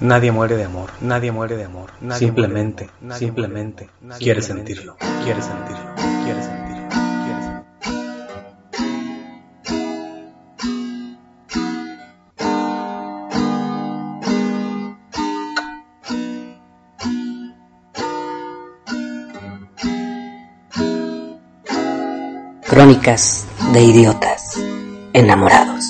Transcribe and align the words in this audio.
Nadie 0.00 0.32
muere 0.32 0.56
de 0.56 0.64
amor, 0.64 0.90
nadie 1.02 1.30
muere 1.30 1.56
de 1.56 1.64
amor. 1.64 1.90
Nadie 2.00 2.20
Simplemente, 2.20 2.84
muere 2.84 2.86
de 2.86 2.98
amor, 2.98 3.02
nadie 3.02 3.18
simplemente, 3.18 3.84
muere 3.84 4.00
de 4.00 4.06
amor, 4.06 4.18
quiere 4.18 4.40
simplemente, 4.42 4.74
sentirlo. 4.74 4.96
Quiere 5.24 5.42
sentirlo, 5.42 5.94
quiere 6.24 6.42
sentirlo, 6.42 6.88
quiere 7.24 7.42
sentirlo. 7.42 7.60
Crónicas 22.70 23.46
de 23.74 23.84
idiotas 23.84 24.58
enamorados. 25.12 25.89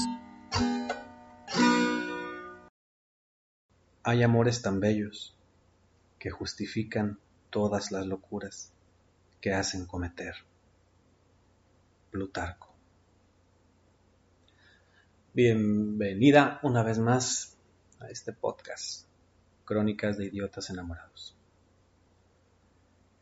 Hay 4.11 4.25
amores 4.25 4.61
tan 4.61 4.81
bellos 4.81 5.37
que 6.19 6.31
justifican 6.31 7.21
todas 7.49 7.93
las 7.93 8.07
locuras 8.07 8.73
que 9.41 9.55
hacen 9.55 9.87
cometer. 9.87 10.35
Plutarco. 12.11 12.75
Bienvenida 15.33 16.59
una 16.65 16.83
vez 16.83 16.99
más 16.99 17.57
a 18.01 18.09
este 18.09 18.33
podcast, 18.33 19.07
Crónicas 19.65 20.19
de 20.19 20.27
Idiotas 20.27 20.71
Enamorados. 20.71 21.37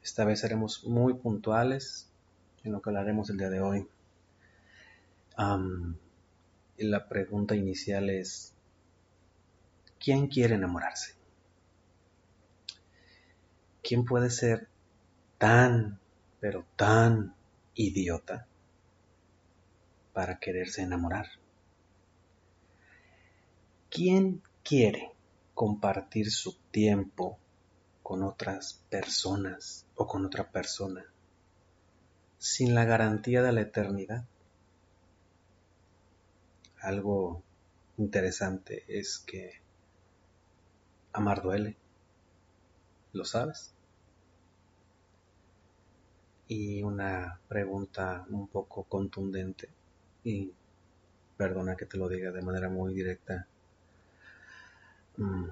Esta 0.02 0.25
vez 0.25 0.41
seremos 0.41 0.84
muy 0.84 1.12
puntuales 1.12 2.11
en 2.64 2.73
lo 2.73 2.80
que 2.80 2.89
hablaremos 2.89 3.28
el 3.28 3.36
día 3.36 3.50
de 3.50 3.61
hoy. 3.61 3.86
La 6.78 7.09
pregunta 7.11 7.55
inicial 7.55 8.09
es, 8.09 8.55
¿quién 9.98 10.29
quiere 10.29 10.55
enamorarse? 10.55 11.15
¿Quién 13.83 14.05
puede 14.05 14.30
ser 14.30 14.69
tan, 15.39 15.98
pero 16.41 16.67
tan 16.77 17.34
idiota 17.75 18.47
para 20.12 20.39
quererse 20.39 20.83
enamorar? 20.83 21.27
¿Quién 23.91 24.42
quiere 24.62 25.12
compartir 25.55 26.31
su 26.31 26.59
tiempo 26.70 27.39
con 28.03 28.22
otras 28.22 28.84
personas 28.91 29.87
o 29.94 30.06
con 30.06 30.25
otra 30.27 30.50
persona 30.50 31.05
sin 32.39 32.75
la 32.75 32.84
garantía 32.84 33.42
de 33.42 33.53
la 33.53 33.62
eternidad? 33.62 34.25
Algo 36.81 37.42
interesante 37.97 38.84
es 38.89 39.19
que 39.19 39.61
amar 41.12 41.42
duele. 41.42 41.77
¿Lo 43.12 43.25
sabes? 43.25 43.75
Y 46.47 46.83
una 46.83 47.41
pregunta 47.48 48.27
un 48.31 48.48
poco 48.48 48.84
contundente, 48.84 49.69
y 50.25 50.53
perdona 51.37 51.77
que 51.77 51.87
te 51.87 51.98
lo 51.98 52.09
diga 52.09 52.31
de 52.33 52.42
manera 52.42 52.69
muy 52.69 52.95
directa. 52.95 53.47
Mm, 55.17 55.48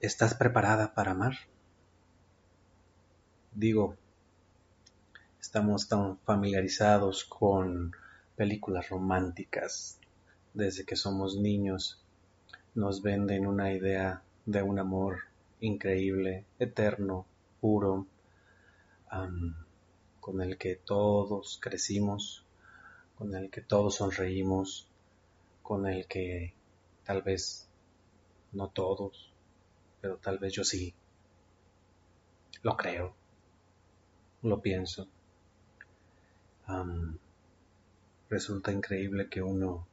¿Estás 0.00 0.34
preparada 0.34 0.94
para 0.94 1.12
amar? 1.12 1.34
Digo, 3.52 3.96
estamos 5.40 5.88
tan 5.88 6.18
familiarizados 6.18 7.24
con 7.24 7.92
películas 8.36 8.88
románticas 8.88 9.98
desde 10.54 10.84
que 10.84 10.96
somos 10.96 11.36
niños. 11.36 12.00
Nos 12.74 13.02
venden 13.02 13.46
una 13.46 13.72
idea 13.72 14.22
de 14.48 14.62
un 14.62 14.78
amor 14.78 15.18
increíble, 15.60 16.46
eterno, 16.58 17.26
puro, 17.60 18.06
con 20.20 20.40
el 20.40 20.56
que 20.56 20.76
todos 20.76 21.58
crecimos, 21.60 22.46
con 23.16 23.34
el 23.34 23.50
que 23.50 23.60
todos 23.60 23.96
sonreímos, 23.96 24.88
con 25.62 25.86
el 25.86 26.06
que 26.06 26.54
tal 27.04 27.20
vez 27.20 27.68
no 28.52 28.70
todos, 28.70 29.30
pero 30.00 30.16
tal 30.16 30.38
vez 30.38 30.54
yo 30.54 30.64
sí. 30.64 30.94
Lo 32.62 32.74
creo, 32.74 33.14
lo 34.40 34.62
pienso. 34.62 35.08
Resulta 38.30 38.72
increíble 38.72 39.28
que 39.28 39.42
uno 39.42 39.86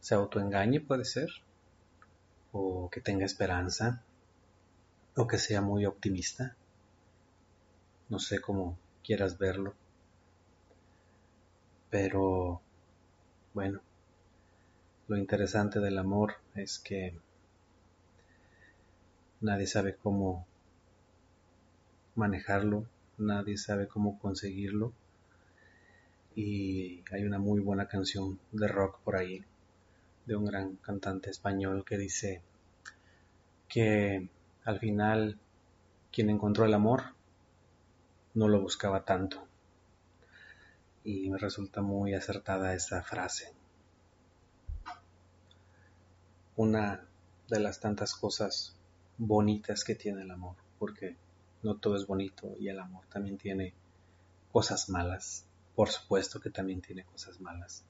se 0.00 0.16
autoengañe, 0.16 0.80
puede 0.80 1.04
ser, 1.04 1.28
o 2.56 2.90
que 2.90 3.00
tenga 3.00 3.26
esperanza, 3.26 4.02
o 5.14 5.26
que 5.26 5.38
sea 5.38 5.60
muy 5.60 5.84
optimista. 5.86 6.56
No 8.08 8.18
sé 8.18 8.40
cómo 8.40 8.78
quieras 9.04 9.38
verlo. 9.38 9.74
Pero, 11.90 12.60
bueno, 13.54 13.80
lo 15.08 15.16
interesante 15.16 15.80
del 15.80 15.98
amor 15.98 16.34
es 16.54 16.78
que 16.78 17.14
nadie 19.40 19.66
sabe 19.66 19.96
cómo 19.96 20.46
manejarlo, 22.14 22.86
nadie 23.18 23.56
sabe 23.56 23.86
cómo 23.86 24.18
conseguirlo. 24.18 24.92
Y 26.34 27.02
hay 27.12 27.24
una 27.24 27.38
muy 27.38 27.60
buena 27.60 27.86
canción 27.86 28.38
de 28.52 28.68
rock 28.68 29.00
por 29.00 29.16
ahí, 29.16 29.44
de 30.26 30.36
un 30.36 30.44
gran 30.44 30.76
cantante 30.76 31.30
español 31.30 31.84
que 31.84 31.96
dice 31.96 32.42
que 33.68 34.28
al 34.64 34.78
final 34.78 35.38
quien 36.12 36.30
encontró 36.30 36.64
el 36.64 36.74
amor 36.74 37.14
no 38.34 38.48
lo 38.48 38.60
buscaba 38.60 39.04
tanto. 39.04 39.46
Y 41.04 41.30
me 41.30 41.38
resulta 41.38 41.82
muy 41.82 42.14
acertada 42.14 42.74
esa 42.74 43.02
frase. 43.02 43.52
Una 46.56 47.06
de 47.48 47.60
las 47.60 47.80
tantas 47.80 48.14
cosas 48.14 48.76
bonitas 49.18 49.84
que 49.84 49.94
tiene 49.94 50.22
el 50.22 50.30
amor, 50.30 50.56
porque 50.78 51.16
no 51.62 51.76
todo 51.76 51.96
es 51.96 52.06
bonito 52.06 52.54
y 52.58 52.68
el 52.68 52.80
amor 52.80 53.04
también 53.06 53.38
tiene 53.38 53.72
cosas 54.52 54.88
malas. 54.88 55.44
Por 55.74 55.90
supuesto 55.90 56.40
que 56.40 56.50
también 56.50 56.80
tiene 56.80 57.04
cosas 57.04 57.40
malas. 57.40 57.84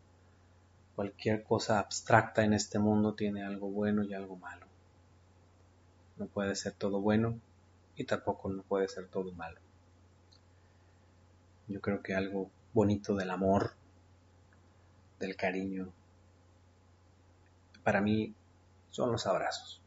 Cualquier 0.97 1.45
cosa 1.45 1.79
abstracta 1.79 2.43
en 2.43 2.55
este 2.55 2.79
mundo 2.79 3.15
tiene 3.15 3.45
algo 3.45 3.69
bueno 3.69 4.03
y 4.03 4.15
algo 4.15 4.37
malo. 4.37 4.67
No 6.17 6.27
puede 6.27 6.57
ser 6.57 6.73
todo 6.73 7.01
bueno 7.01 7.39
y 7.97 8.05
tampoco 8.05 8.49
no 8.49 8.63
puede 8.63 8.89
ser 8.89 9.07
todo 9.09 9.31
malo. 9.33 9.61
Yo 11.69 11.81
creo 11.81 12.03
que 12.03 12.15
algo 12.15 12.51
bonito 12.73 13.15
del 13.15 13.31
amor, 13.31 13.75
del 15.21 15.37
cariño, 15.37 15.93
para 17.85 18.01
mí 18.01 18.35
son 18.91 19.13
los 19.13 19.27
abrazos. 19.27 19.81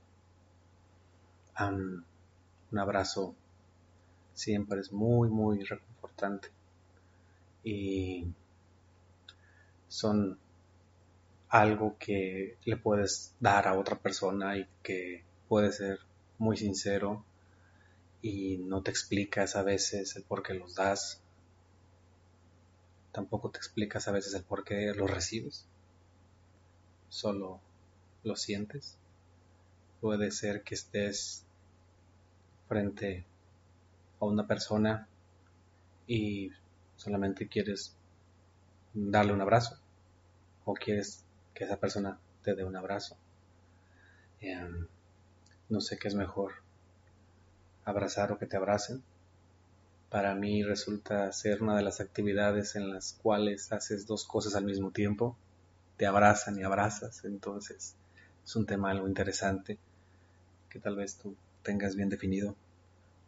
Un 1.59 2.06
abrazo 2.78 3.34
siempre 4.34 4.80
es 4.80 4.91
muy, 4.94 5.28
muy 5.28 5.64
reconfortante 5.64 6.50
y 7.64 8.28
son 9.88 10.38
algo 11.49 11.97
que 11.97 12.57
le 12.63 12.77
puedes 12.77 13.33
dar 13.39 13.67
a 13.67 13.77
otra 13.77 13.97
persona 13.97 14.57
y 14.57 14.67
que 14.83 15.23
puede 15.47 15.71
ser 15.71 15.99
muy 16.37 16.57
sincero 16.57 17.25
y 18.21 18.57
no 18.57 18.83
te 18.83 18.91
explicas 18.91 19.55
a 19.55 19.63
veces 19.63 20.15
el 20.15 20.23
por 20.23 20.43
qué 20.43 20.53
los 20.53 20.75
das. 20.75 21.21
Tampoco 23.11 23.49
te 23.49 23.57
explicas 23.57 24.07
a 24.07 24.11
veces 24.11 24.33
el 24.35 24.43
por 24.43 24.63
qué 24.63 24.93
los 24.93 25.09
recibes. 25.09 25.65
Solo 27.09 27.59
lo 28.23 28.35
sientes. 28.35 28.97
Puede 30.01 30.29
ser 30.31 30.61
que 30.61 30.75
estés 30.75 31.43
frente 32.67 33.25
a 34.19 34.25
una 34.25 34.45
persona 34.45 35.07
y 36.05 36.52
solamente 36.95 37.47
quieres 37.47 37.95
darle 38.93 39.34
un 39.34 39.41
abrazo 39.41 39.79
o 40.66 40.73
quieres 40.73 41.23
que 41.59 41.66
esa 41.66 41.76
persona 41.76 42.17
te 42.41 42.56
dé 42.56 42.64
un 42.64 42.78
abrazo. 42.78 43.17
Em, 44.40 44.88
no 45.67 45.82
sé 45.82 45.97
qué 45.97 46.08
es 46.08 46.16
mejor, 46.16 46.53
abrazar 47.84 48.32
o 48.32 48.40
que 48.40 48.46
te 48.46 48.56
abracen. 48.56 49.03
Para 50.09 50.34
mí 50.35 50.64
resulta 50.64 51.29
ser 51.34 51.61
una 51.61 51.76
de 51.76 51.84
las 51.84 52.00
actividades 52.00 52.78
en 52.78 52.90
las 52.90 53.11
cuales 53.11 53.73
haces 53.73 54.08
dos 54.08 54.23
cosas 54.23 54.56
al 54.56 54.64
mismo 54.64 54.91
tiempo. 54.91 55.35
Te 55.97 56.06
abrazan 56.06 56.58
y 56.58 56.64
abrazas. 56.64 57.26
Entonces 57.26 57.94
es 58.46 58.55
un 58.55 58.66
tema 58.66 58.91
algo 58.91 59.09
interesante 59.09 59.78
que 60.70 60.79
tal 60.79 60.96
vez 60.96 61.17
tú 61.17 61.35
tengas 61.62 61.97
bien 61.97 62.08
definido. 62.08 62.55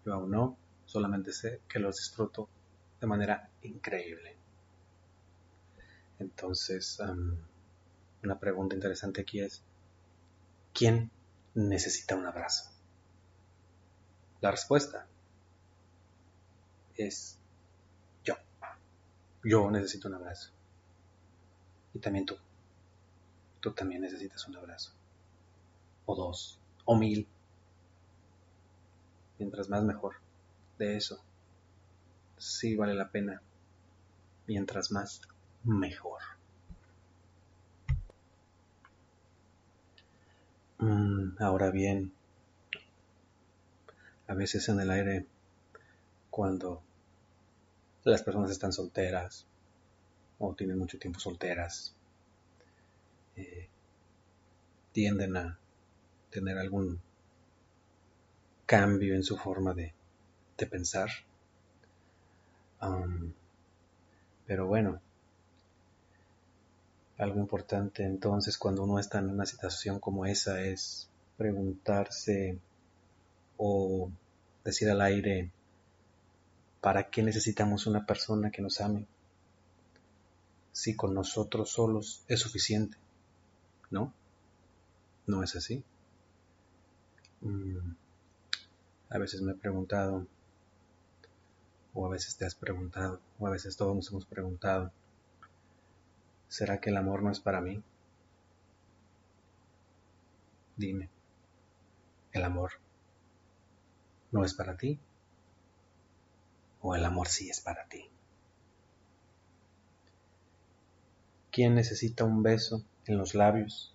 Yo 0.06 0.14
aún 0.14 0.32
no, 0.32 0.58
solamente 0.86 1.34
sé 1.34 1.60
que 1.68 1.80
los 1.80 1.98
disfruto 1.98 2.48
de 3.02 3.08
manera 3.08 3.50
increíble. 3.62 4.38
Entonces, 6.18 6.98
um, 7.02 7.36
una 8.24 8.40
pregunta 8.40 8.76
interesante 8.76 9.22
aquí 9.22 9.42
es, 9.42 9.64
¿quién 10.74 11.12
necesita 11.56 12.16
un 12.16 12.26
abrazo? 12.26 12.70
La 14.42 14.52
respuesta 14.52 15.08
es 16.96 17.38
yo. 18.24 18.36
Yo 19.44 19.70
necesito 19.72 20.08
un 20.08 20.16
abrazo. 20.16 20.52
Y 21.94 22.00
también 22.00 22.26
tú. 22.26 22.36
Tú 23.60 23.74
también 23.74 24.02
necesitas 24.02 24.48
un 24.48 24.56
abrazo. 24.56 24.92
O 26.06 26.16
dos. 26.16 26.60
O 26.86 26.96
mil. 26.96 27.28
Mientras 29.38 29.70
más 29.70 29.84
mejor. 29.84 30.16
De 30.78 30.98
eso. 30.98 31.24
Sí 32.38 32.76
vale 32.76 32.96
la 32.96 33.10
pena. 33.10 33.42
Mientras 34.48 34.92
más 34.92 35.22
mejor. 35.64 36.22
Mm, 40.80 41.21
ahora 41.40 41.72
bien, 41.72 42.14
a 44.28 44.34
veces 44.34 44.68
en 44.70 44.80
el 44.80 44.92
aire, 44.92 45.26
cuando 46.30 46.82
las 48.04 48.24
personas 48.24 48.52
están 48.52 48.74
solteras 48.74 49.46
o 50.40 50.54
tienen 50.56 50.78
mucho 50.78 50.98
tiempo 50.98 51.20
solteras, 51.20 51.94
eh, 53.36 53.68
tienden 54.92 55.38
a 55.38 55.60
tener 56.30 56.58
algún 56.58 57.00
cambio 58.66 59.16
en 59.16 59.24
su 59.24 59.38
forma 59.38 59.74
de, 59.74 59.94
pensar. 60.70 61.10
pero 64.46 64.68
bueno, 64.68 65.02
algo 67.18 67.40
importante 67.40 68.04
entonces 68.04 68.60
cuando 68.60 68.84
uno 68.84 69.00
está 69.00 69.18
en 69.20 69.32
una 69.32 69.46
situación 69.46 70.00
como 70.00 70.26
esa 70.26 70.62
es 70.62 71.11
preguntarse 71.42 72.60
o 73.58 74.12
decir 74.64 74.92
al 74.92 75.02
aire, 75.02 75.50
¿para 76.82 77.10
qué 77.10 77.24
necesitamos 77.24 77.88
una 77.88 78.06
persona 78.06 78.52
que 78.52 78.62
nos 78.62 78.80
ame? 78.80 79.08
Si 80.72 80.96
con 80.96 81.16
nosotros 81.16 81.72
solos 81.72 82.24
es 82.28 82.42
suficiente, 82.42 82.96
¿no? 83.90 84.14
¿No 85.26 85.42
es 85.42 85.56
así? 85.56 85.84
Mm, 87.42 87.96
a 89.10 89.18
veces 89.18 89.42
me 89.42 89.54
he 89.54 89.56
preguntado, 89.56 90.28
o 91.96 92.06
a 92.06 92.10
veces 92.10 92.38
te 92.38 92.46
has 92.46 92.54
preguntado, 92.54 93.20
o 93.40 93.48
a 93.48 93.50
veces 93.50 93.76
todos 93.76 93.96
nos 93.96 94.12
hemos 94.12 94.28
preguntado, 94.28 94.92
¿Será 96.50 96.80
que 96.80 96.92
el 96.92 96.98
amor 96.98 97.24
no 97.24 97.32
es 97.32 97.40
para 97.40 97.62
mí? 97.62 97.82
Dime, 100.76 101.10
¿el 102.34 102.44
amor 102.44 102.72
no 104.32 104.46
es 104.46 104.54
para 104.54 104.78
ti? 104.78 105.00
¿O 106.82 106.96
el 106.96 107.06
amor 107.06 107.28
sí 107.28 107.50
es 107.50 107.62
para 107.62 107.86
ti? 107.86 108.10
¿Quién 111.52 111.76
necesita 111.76 112.24
un 112.24 112.44
beso 112.44 112.84
en 113.06 113.18
los 113.18 113.36
labios 113.36 113.94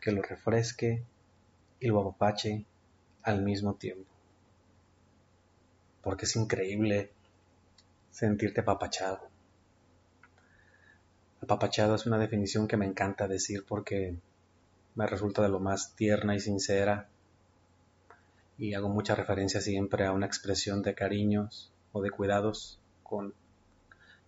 que 0.00 0.12
lo 0.12 0.22
refresque 0.22 1.04
y 1.80 1.86
lo 1.86 2.00
apapache 2.00 2.64
al 3.22 3.42
mismo 3.42 3.74
tiempo? 3.74 4.10
Porque 6.02 6.26
es 6.26 6.36
increíble 6.36 7.12
sentirte 8.10 8.60
apapachado 8.60 9.34
Apapachado 11.44 11.94
es 11.94 12.06
una 12.06 12.16
definición 12.16 12.66
que 12.66 12.78
me 12.78 12.86
encanta 12.86 13.28
decir 13.28 13.66
porque 13.68 14.16
me 14.94 15.06
resulta 15.06 15.42
de 15.42 15.50
lo 15.50 15.60
más 15.60 15.94
tierna 15.94 16.34
y 16.34 16.40
sincera 16.40 17.10
y 18.58 18.74
hago 18.74 18.88
mucha 18.88 19.14
referencia 19.14 19.60
siempre 19.60 20.06
a 20.06 20.12
una 20.12 20.26
expresión 20.26 20.82
de 20.82 20.94
cariños 20.94 21.72
o 21.92 22.02
de 22.02 22.10
cuidados 22.10 22.80
con 23.02 23.34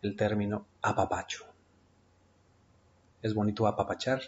el 0.02 0.16
término 0.16 0.66
apapacho. 0.82 1.44
Es 3.22 3.34
bonito 3.34 3.66
apapachar, 3.66 4.22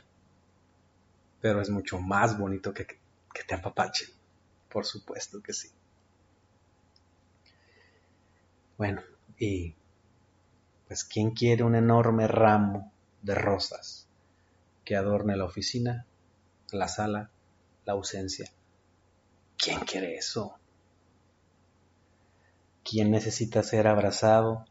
pero 1.40 1.60
es 1.60 1.70
mucho 1.70 2.00
más 2.00 2.38
bonito 2.38 2.72
que, 2.72 2.86
que 2.86 3.44
te 3.46 3.54
apapachen. 3.54 4.08
Por 4.68 4.84
supuesto 4.84 5.42
que 5.42 5.52
sí. 5.52 5.70
Bueno, 8.76 9.02
y 9.38 9.74
pues 10.86 11.04
¿quién 11.04 11.32
quiere 11.32 11.64
un 11.64 11.74
enorme 11.74 12.28
ramo 12.28 12.92
de 13.22 13.34
rosas 13.34 14.06
que 14.84 14.96
adorne 14.96 15.36
la 15.36 15.44
oficina, 15.44 16.06
la 16.70 16.88
sala, 16.88 17.30
la 17.84 17.92
ausencia? 17.94 18.50
¿Quién 19.58 19.80
quiere 19.80 20.14
eso? 20.14 20.56
¿Quién 22.84 23.10
necesita 23.10 23.62
ser 23.62 23.88
abrazado 23.88 24.64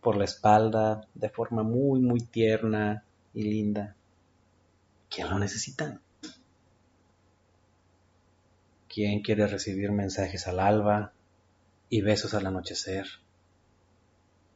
por 0.00 0.16
la 0.16 0.24
espalda 0.24 1.06
de 1.14 1.28
forma 1.28 1.64
muy, 1.64 2.00
muy 2.00 2.20
tierna 2.20 3.04
y 3.34 3.42
linda? 3.42 3.96
¿Quién 5.10 5.28
lo 5.28 5.38
necesita? 5.40 6.00
¿Quién 8.88 9.22
quiere 9.22 9.46
recibir 9.48 9.90
mensajes 9.90 10.46
al 10.46 10.60
alba 10.60 11.12
y 11.90 12.00
besos 12.00 12.32
al 12.32 12.46
anochecer? 12.46 13.06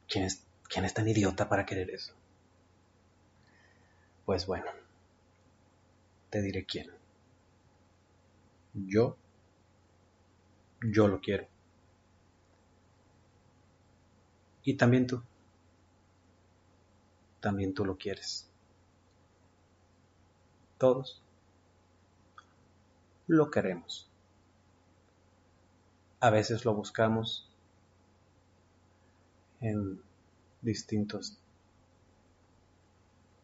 ¿Quién, 0.07 0.23
es, 0.25 0.45
¿Quién 0.69 0.85
es 0.85 0.93
tan 0.93 1.07
idiota 1.07 1.49
para 1.49 1.65
querer 1.65 1.89
eso? 1.91 2.13
Pues 4.25 4.45
bueno, 4.45 4.71
te 6.29 6.41
diré 6.41 6.65
quién. 6.65 6.87
Yo, 8.73 9.17
yo 10.83 11.07
lo 11.07 11.19
quiero. 11.19 11.47
Y 14.63 14.75
también 14.75 15.07
tú. 15.07 15.21
También 17.39 17.73
tú 17.73 17.85
lo 17.85 17.97
quieres. 17.97 18.49
Todos 20.77 21.21
lo 23.27 23.49
queremos. 23.49 24.09
A 26.19 26.29
veces 26.29 26.63
lo 26.63 26.73
buscamos 26.73 27.49
en 29.59 30.01
distintos 30.61 31.37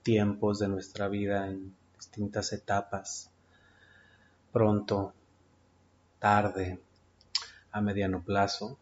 tiempos 0.03 0.59
de 0.59 0.69
nuestra 0.69 1.07
vida, 1.07 1.47
en 1.47 1.75
distintas 1.95 2.53
etapas, 2.53 3.29
pronto, 4.51 5.13
tarde, 6.19 6.79
a 7.71 7.81
mediano 7.81 8.23
plazo, 8.23 8.77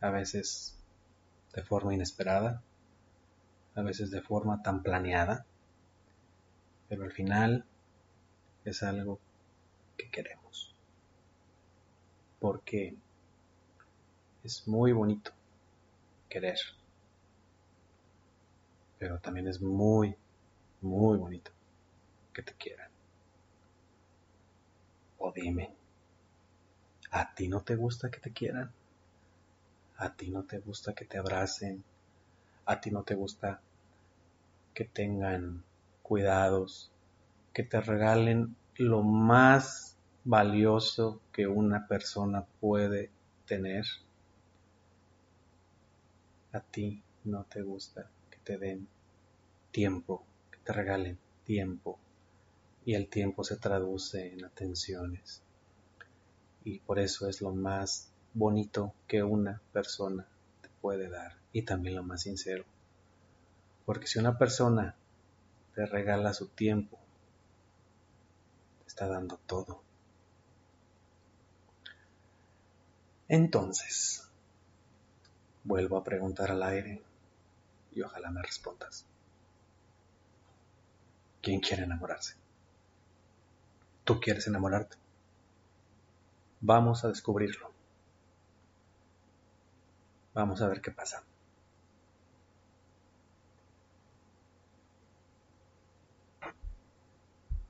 a 0.00 0.10
veces 0.10 0.78
de 1.54 1.62
forma 1.62 1.94
inesperada, 1.94 2.62
a 3.74 3.82
veces 3.82 4.10
de 4.10 4.22
forma 4.22 4.62
tan 4.62 4.82
planeada, 4.82 5.46
pero 6.88 7.04
al 7.04 7.12
final 7.12 7.64
es 8.64 8.82
algo 8.82 9.18
que 9.96 10.10
queremos, 10.10 10.74
porque 12.40 12.96
es 14.44 14.66
muy 14.66 14.92
bonito 14.92 15.32
querer 16.28 16.58
pero 18.98 19.18
también 19.20 19.46
es 19.48 19.60
muy, 19.60 20.14
muy 20.80 21.16
bonito 21.16 21.50
que 22.32 22.42
te 22.42 22.52
quieran. 22.54 22.90
O 25.18 25.32
dime, 25.32 25.70
¿a 27.10 27.34
ti 27.34 27.48
no 27.48 27.62
te 27.62 27.76
gusta 27.76 28.10
que 28.10 28.20
te 28.20 28.32
quieran? 28.32 28.70
¿A 29.96 30.14
ti 30.14 30.30
no 30.30 30.44
te 30.44 30.58
gusta 30.58 30.94
que 30.94 31.04
te 31.04 31.18
abracen? 31.18 31.82
¿A 32.66 32.80
ti 32.80 32.90
no 32.90 33.02
te 33.02 33.14
gusta 33.14 33.60
que 34.74 34.84
tengan 34.84 35.64
cuidados? 36.02 36.90
Que 37.52 37.62
te 37.62 37.80
regalen 37.80 38.56
lo 38.76 39.02
más 39.02 39.96
valioso 40.24 41.20
que 41.32 41.46
una 41.46 41.88
persona 41.88 42.44
puede 42.60 43.10
tener? 43.46 43.86
¿A 46.52 46.60
ti 46.60 47.02
no 47.24 47.44
te 47.44 47.62
gusta 47.62 48.10
te 48.48 48.56
den 48.56 48.88
tiempo, 49.72 50.24
que 50.50 50.58
te 50.64 50.72
regalen 50.72 51.18
tiempo. 51.44 51.98
Y 52.86 52.94
el 52.94 53.08
tiempo 53.08 53.44
se 53.44 53.56
traduce 53.56 54.32
en 54.32 54.42
atenciones. 54.42 55.42
Y 56.64 56.80
por 56.80 56.98
eso 56.98 57.28
es 57.28 57.40
lo 57.40 57.52
más 57.52 58.10
bonito 58.34 58.92
que 59.06 59.22
una 59.22 59.60
persona 59.72 60.26
te 60.60 60.68
puede 60.80 61.08
dar. 61.08 61.36
Y 61.52 61.62
también 61.62 61.96
lo 61.96 62.02
más 62.02 62.22
sincero. 62.22 62.64
Porque 63.86 64.06
si 64.06 64.18
una 64.18 64.36
persona 64.36 64.94
te 65.74 65.86
regala 65.86 66.34
su 66.34 66.48
tiempo, 66.48 66.98
te 68.80 68.88
está 68.88 69.06
dando 69.08 69.38
todo. 69.46 69.82
Entonces, 73.28 74.28
vuelvo 75.64 75.96
a 75.96 76.04
preguntar 76.04 76.50
al 76.50 76.62
aire, 76.62 77.02
y 77.92 78.02
ojalá 78.02 78.30
me 78.30 78.42
respondas. 78.42 79.04
¿Quién 81.42 81.60
quiere 81.60 81.84
enamorarse? 81.84 82.36
tú 84.08 84.18
quieres 84.20 84.46
enamorarte. 84.46 84.96
Vamos 86.60 87.04
a 87.04 87.08
descubrirlo. 87.08 87.70
Vamos 90.34 90.60
a 90.62 90.68
ver 90.68 90.80
qué 90.80 90.90
pasa. 90.90 91.22